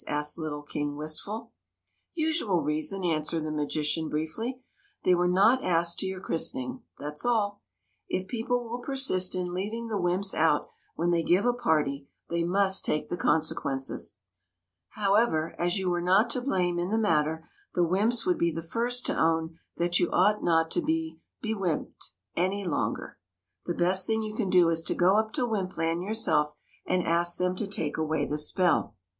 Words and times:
"asked 0.07 0.35
little 0.39 0.63
King 0.63 0.95
Wistful." 0.95 1.51
Usual 2.15 2.63
reason/' 2.63 3.05
answered 3.05 3.43
the 3.45 3.51
magician, 3.51 4.09
briefly." 4.09 4.63
They 5.03 5.13
were 5.13 5.27
not 5.27 5.63
asked 5.63 5.99
to 5.99 6.07
your 6.07 6.19
christ 6.19 6.55
ening, 6.55 6.81
that's 6.97 7.23
all. 7.23 7.61
If 8.09 8.27
people 8.27 8.63
will 8.63 8.79
persist 8.79 9.35
in 9.35 9.53
leaving 9.53 9.89
the 9.89 9.99
wymps 10.01 10.33
out 10.33 10.71
when 10.95 11.11
they 11.11 11.21
give 11.21 11.45
a 11.45 11.53
party, 11.53 12.07
they 12.31 12.43
must 12.43 12.83
take 12.83 13.09
the 13.09 13.15
consequences. 13.17 14.15
However, 14.93 15.53
as 15.59 15.77
you 15.77 15.87
were 15.91 16.01
not 16.01 16.31
to 16.31 16.41
blame 16.41 16.79
in 16.79 16.89
the 16.89 16.97
matter, 16.97 17.45
the 17.75 17.85
wymps 17.87 18.25
would 18.25 18.39
be 18.39 18.49
the 18.51 18.63
first 18.63 19.05
to 19.05 19.15
own 19.15 19.55
that 19.77 19.99
you 19.99 20.09
ought 20.09 20.43
not 20.43 20.71
to 20.71 20.81
be 20.81 21.19
bewymped 21.43 22.13
any 22.35 22.63
longer. 22.65 23.19
The 23.67 23.75
best 23.75 24.07
thing 24.07 24.23
you 24.23 24.33
can 24.33 24.49
do 24.49 24.69
is 24.69 24.81
to 24.85 24.95
go 24.95 25.17
up 25.19 25.29
to 25.33 25.45
Wympland 25.47 26.01
yourself 26.03 26.55
and 26.87 27.03
ask 27.03 27.37
them 27.37 27.55
to 27.57 27.67
take 27.67 27.97
away 27.97 28.25
the 28.25 28.39
spell." 28.39 28.95